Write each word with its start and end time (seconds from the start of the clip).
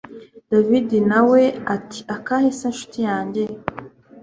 david 0.51 0.89
nawe 1.11 1.41
ati 1.75 1.99
akahe 2.15 2.49
se 2.57 2.67
nshuti 2.73 2.99
yanjye 3.07 3.43